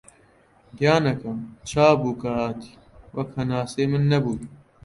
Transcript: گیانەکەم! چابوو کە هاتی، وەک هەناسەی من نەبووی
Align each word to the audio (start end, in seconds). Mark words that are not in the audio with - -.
گیانەکەم! 0.77 1.39
چابوو 1.69 2.19
کە 2.21 2.29
هاتی، 2.39 2.73
وەک 3.15 3.29
هەناسەی 3.37 3.87
من 3.91 4.03
نەبووی 4.11 4.47